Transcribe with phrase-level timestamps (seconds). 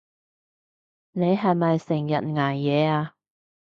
[1.11, 3.13] 你係咪成日捱夜啊？